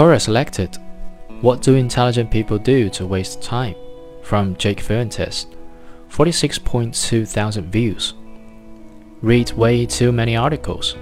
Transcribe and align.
Quora 0.00 0.18
selected 0.18 0.78
What 1.42 1.60
do 1.60 1.74
intelligent 1.74 2.30
people 2.30 2.56
do 2.56 2.88
to 2.88 3.06
waste 3.06 3.42
time? 3.42 3.74
from 4.22 4.56
Jake 4.56 4.80
Fuentes, 4.80 5.46
46.2 6.08 7.28
thousand 7.28 7.70
views. 7.70 8.14
Read 9.20 9.52
way 9.52 9.84
too 9.84 10.10
many 10.10 10.36
articles. 10.36 10.96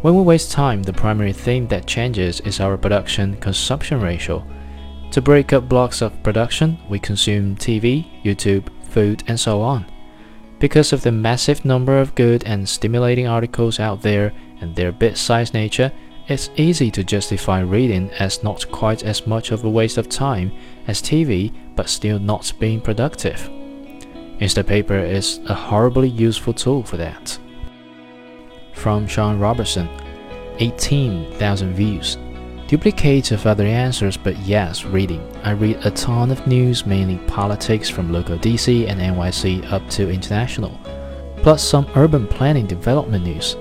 When 0.00 0.16
we 0.16 0.22
waste 0.22 0.50
time, 0.50 0.82
the 0.82 0.92
primary 0.92 1.32
thing 1.32 1.68
that 1.68 1.86
changes 1.86 2.40
is 2.40 2.58
our 2.58 2.76
production 2.76 3.36
consumption 3.36 4.00
ratio. 4.00 4.44
To 5.12 5.22
break 5.22 5.52
up 5.52 5.68
blocks 5.68 6.02
of 6.02 6.20
production, 6.24 6.80
we 6.88 6.98
consume 6.98 7.54
TV, 7.54 8.08
YouTube, 8.24 8.66
food, 8.88 9.22
and 9.28 9.38
so 9.38 9.60
on. 9.60 9.86
Because 10.58 10.92
of 10.92 11.02
the 11.02 11.12
massive 11.12 11.64
number 11.64 11.96
of 11.96 12.16
good 12.16 12.42
and 12.42 12.68
stimulating 12.68 13.28
articles 13.28 13.78
out 13.78 14.02
there 14.02 14.32
and 14.60 14.74
their 14.74 14.90
bit 14.90 15.16
sized 15.16 15.54
nature, 15.54 15.92
it's 16.28 16.50
easy 16.56 16.90
to 16.92 17.02
justify 17.02 17.60
reading 17.60 18.10
as 18.12 18.42
not 18.42 18.70
quite 18.70 19.02
as 19.02 19.26
much 19.26 19.50
of 19.50 19.64
a 19.64 19.70
waste 19.70 19.98
of 19.98 20.08
time 20.08 20.52
as 20.86 21.02
TV, 21.02 21.52
but 21.74 21.88
still 21.88 22.18
not 22.18 22.52
being 22.58 22.80
productive. 22.80 23.50
Instapaper 24.38 25.08
is 25.08 25.38
a 25.46 25.54
horribly 25.54 26.08
useful 26.08 26.52
tool 26.52 26.82
for 26.82 26.96
that. 26.96 27.38
From 28.74 29.06
Sean 29.06 29.38
Robertson, 29.38 29.88
18,000 30.58 31.74
views. 31.74 32.18
Duplicate 32.66 33.32
of 33.32 33.46
other 33.46 33.66
answers, 33.66 34.16
but 34.16 34.36
yes, 34.38 34.84
reading. 34.84 35.20
I 35.44 35.50
read 35.50 35.84
a 35.84 35.90
ton 35.90 36.30
of 36.30 36.46
news, 36.46 36.86
mainly 36.86 37.18
politics 37.26 37.88
from 37.88 38.12
local 38.12 38.38
DC 38.38 38.88
and 38.88 38.98
NYC 38.98 39.70
up 39.70 39.86
to 39.90 40.08
international, 40.08 40.80
plus 41.36 41.62
some 41.62 41.86
urban 41.96 42.26
planning 42.26 42.66
development 42.66 43.24
news. 43.24 43.56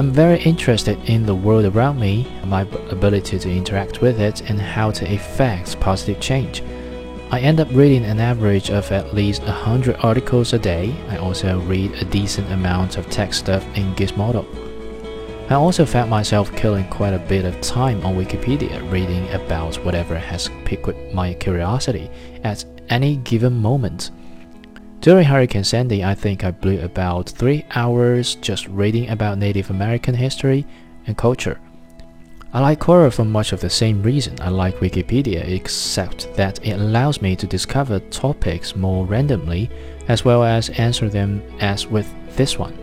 I'm 0.00 0.12
very 0.12 0.40
interested 0.44 0.98
in 1.10 1.26
the 1.26 1.34
world 1.34 1.66
around 1.66 2.00
me, 2.00 2.26
my 2.46 2.62
ability 2.88 3.38
to 3.38 3.50
interact 3.50 4.00
with 4.00 4.18
it, 4.18 4.40
and 4.48 4.58
how 4.58 4.90
to 4.92 5.04
effect 5.04 5.78
positive 5.78 6.18
change. 6.20 6.62
I 7.30 7.40
end 7.40 7.60
up 7.60 7.68
reading 7.70 8.06
an 8.06 8.18
average 8.18 8.70
of 8.70 8.90
at 8.92 9.12
least 9.14 9.42
100 9.42 9.96
articles 9.96 10.54
a 10.54 10.58
day. 10.58 10.96
I 11.10 11.18
also 11.18 11.60
read 11.60 11.92
a 11.92 12.06
decent 12.06 12.50
amount 12.50 12.96
of 12.96 13.10
tech 13.10 13.34
stuff 13.34 13.62
in 13.76 13.94
Gizmodo. 13.94 14.46
I 15.50 15.56
also 15.56 15.84
found 15.84 16.08
myself 16.08 16.50
killing 16.56 16.88
quite 16.88 17.12
a 17.12 17.18
bit 17.18 17.44
of 17.44 17.60
time 17.60 18.02
on 18.02 18.16
Wikipedia 18.16 18.90
reading 18.90 19.28
about 19.32 19.84
whatever 19.84 20.16
has 20.16 20.48
piqued 20.64 21.12
my 21.12 21.34
curiosity 21.34 22.08
at 22.42 22.64
any 22.88 23.16
given 23.16 23.52
moment. 23.52 24.12
During 25.00 25.24
Hurricane 25.24 25.64
Sandy, 25.64 26.04
I 26.04 26.14
think 26.14 26.44
I 26.44 26.50
blew 26.50 26.78
about 26.82 27.30
three 27.30 27.64
hours 27.74 28.34
just 28.34 28.68
reading 28.68 29.08
about 29.08 29.38
Native 29.38 29.70
American 29.70 30.14
history 30.14 30.66
and 31.06 31.16
culture. 31.16 31.58
I 32.52 32.60
like 32.60 32.80
Quora 32.80 33.10
for 33.10 33.24
much 33.24 33.54
of 33.54 33.60
the 33.60 33.70
same 33.70 34.02
reason 34.02 34.36
I 34.42 34.50
like 34.50 34.76
Wikipedia, 34.76 35.48
except 35.48 36.34
that 36.34 36.62
it 36.66 36.72
allows 36.72 37.22
me 37.22 37.34
to 37.36 37.46
discover 37.46 38.00
topics 38.10 38.76
more 38.76 39.06
randomly 39.06 39.70
as 40.08 40.26
well 40.26 40.44
as 40.44 40.68
answer 40.70 41.08
them 41.08 41.42
as 41.60 41.86
with 41.86 42.12
this 42.36 42.58
one. 42.58 42.74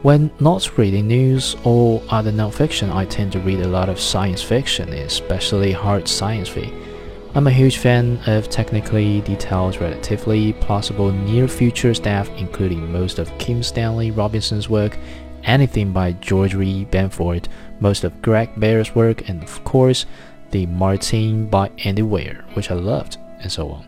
When 0.00 0.30
not 0.40 0.78
reading 0.78 1.08
news 1.08 1.56
or 1.62 2.02
other 2.08 2.32
nonfiction, 2.32 2.90
I 2.90 3.04
tend 3.04 3.32
to 3.32 3.40
read 3.40 3.60
a 3.60 3.68
lot 3.68 3.90
of 3.90 4.00
science 4.00 4.42
fiction, 4.42 4.94
especially 4.94 5.72
hard 5.72 6.08
science 6.08 6.48
fiction. 6.48 6.87
I'm 7.34 7.46
a 7.46 7.50
huge 7.52 7.76
fan 7.76 8.18
of 8.26 8.48
technically 8.48 9.20
detailed, 9.20 9.80
relatively 9.80 10.54
plausible 10.54 11.12
near 11.12 11.46
future 11.46 11.92
stuff, 11.92 12.28
including 12.30 12.90
most 12.90 13.18
of 13.18 13.36
Kim 13.38 13.62
Stanley 13.62 14.10
Robinson's 14.10 14.70
work, 14.70 14.98
anything 15.44 15.92
by 15.92 16.12
Gregory 16.12 16.86
Benford, 16.90 17.46
most 17.80 18.02
of 18.02 18.22
Greg 18.22 18.48
Bear's 18.58 18.94
work, 18.94 19.28
and 19.28 19.42
of 19.42 19.62
course, 19.64 20.06
the 20.52 20.64
Martian 20.66 21.46
by 21.46 21.70
Andy 21.84 22.02
Weir, 22.02 22.44
which 22.54 22.70
I 22.70 22.74
loved, 22.74 23.18
and 23.40 23.52
so 23.52 23.68
on. 23.68 23.86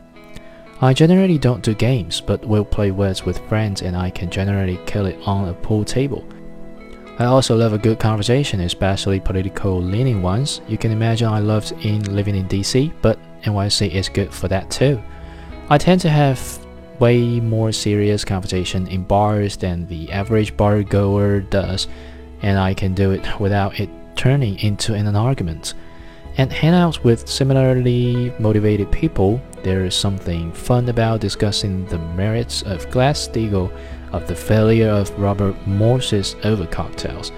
I 0.83 0.93
generally 0.93 1.39
don't 1.39 1.63
do 1.63 1.75
games, 1.75 2.21
but 2.21 2.45
will 2.45 2.65
play 2.65 2.91
words 2.91 3.25
with 3.25 3.47
friends 3.49 3.83
and 3.83 3.97
I 3.97 4.11
can 4.11 4.31
generally 4.31 4.79
kill 4.87 5.07
it 5.07 5.19
on 5.27 5.49
a 5.49 5.55
pool 5.55 5.85
table. 5.85 6.25
I 7.19 7.25
also 7.25 7.55
love 7.55 7.75
a 7.75 7.79
good 7.79 7.99
conversation, 7.99 8.61
especially 8.61 9.21
political 9.21 9.81
leaning 9.81 10.23
ones. 10.23 10.63
You 10.69 10.79
can 10.79 10.91
imagine 10.91 11.29
I 11.29 11.41
loved 11.41 11.73
in 11.85 12.03
living 12.15 12.35
in 12.35 12.49
DC, 12.49 12.93
but 13.03 13.19
NYC 13.45 13.91
is 13.91 14.09
good 14.09 14.33
for 14.33 14.49
that 14.49 14.71
too. 14.71 15.03
I 15.69 15.79
tend 15.79 16.01
to 16.03 16.11
have 16.11 16.59
way 16.99 17.41
more 17.41 17.73
serious 17.73 18.25
conversation 18.25 18.87
in 18.89 19.05
bars 19.05 19.57
than 19.57 19.87
the 19.87 20.13
average 20.13 20.57
bar 20.57 20.83
goer 20.83 21.41
does, 21.41 21.89
and 22.43 22.59
I 22.59 22.75
can 22.75 22.95
do 22.95 23.11
it 23.11 23.41
without 23.41 23.81
it 23.81 23.89
turning 24.17 24.59
into 24.59 24.95
an 24.95 25.15
argument. 25.17 25.75
And 26.37 26.53
hang 26.53 26.75
out 26.75 27.03
with 27.03 27.29
similarly 27.29 28.33
motivated 28.39 28.91
people 28.93 29.41
there 29.63 29.85
is 29.85 29.95
something 29.95 30.53
fun 30.53 30.89
about 30.89 31.21
discussing 31.21 31.85
the 31.87 31.99
merits 31.99 32.63
of 32.63 32.91
Glass-Steagall 32.91 33.71
of 34.13 34.27
the 34.27 34.35
failure 34.35 34.89
of 34.89 35.11
Robert 35.19 35.55
Moses's 35.67 36.35
over 36.45 36.67
cocktails. 36.67 37.31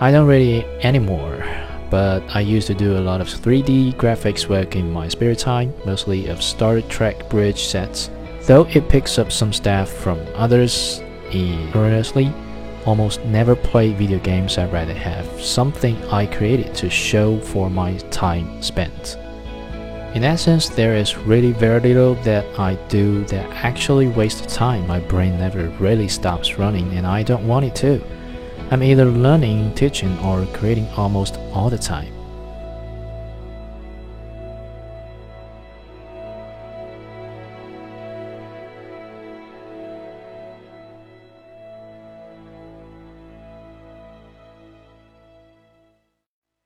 I 0.00 0.12
don't 0.12 0.28
really 0.28 0.64
anymore, 0.84 1.44
but 1.90 2.22
I 2.34 2.40
used 2.40 2.66
to 2.66 2.74
do 2.74 2.96
a 2.96 3.00
lot 3.00 3.20
of 3.20 3.28
3D 3.28 3.94
graphics 3.94 4.48
work 4.48 4.76
in 4.76 4.92
my 4.92 5.08
spare 5.08 5.34
time, 5.34 5.72
mostly 5.84 6.26
of 6.28 6.42
Star 6.42 6.80
Trek 6.82 7.28
bridge 7.28 7.64
sets. 7.64 8.10
Though 8.42 8.66
it 8.66 8.88
picks 8.88 9.18
up 9.18 9.32
some 9.32 9.52
stuff 9.52 9.90
from 9.90 10.20
others, 10.34 11.02
honestly, 11.74 12.32
almost 12.86 13.24
never 13.24 13.56
play 13.56 13.92
video 13.92 14.18
games. 14.20 14.58
I'd 14.58 14.72
rather 14.72 14.94
have 14.94 15.26
something 15.40 15.96
I 16.04 16.26
created 16.26 16.74
to 16.76 16.88
show 16.88 17.40
for 17.40 17.68
my 17.68 17.96
time 18.10 18.62
spent. 18.62 19.18
In 20.14 20.24
essence, 20.24 20.70
there 20.70 20.94
is 20.94 21.16
really 21.18 21.52
very 21.52 21.80
little 21.80 22.14
that 22.22 22.46
I 22.58 22.76
do 22.88 23.24
that 23.24 23.50
actually 23.64 24.06
wastes 24.06 24.54
time. 24.54 24.86
My 24.86 25.00
brain 25.00 25.38
never 25.38 25.68
really 25.80 26.08
stops 26.08 26.56
running 26.56 26.90
and 26.96 27.06
I 27.06 27.22
don't 27.22 27.46
want 27.46 27.66
it 27.66 27.74
to. 27.76 28.02
I'm 28.70 28.82
either 28.82 29.04
learning, 29.04 29.74
teaching, 29.74 30.18
or 30.18 30.44
creating 30.46 30.88
almost 30.96 31.38
all 31.52 31.70
the 31.70 31.78
time. 31.78 32.15